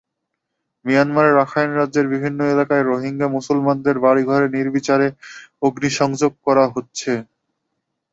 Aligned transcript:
মিয়ানমারের 0.85 1.37
রাখাইন 1.37 1.69
রাজ্যের 1.73 2.05
বিভিন্ন 2.07 2.39
এলাকায় 2.45 2.83
রোহিঙ্গা 2.83 3.27
মুসলমানদের 3.29 3.95
বাড়িঘরে 3.99 4.47
নির্বিচারে 4.55 5.07
অগ্নিসংযোগ 5.61 6.31
করা 6.45 6.65
হচ্ছে। 6.67 7.11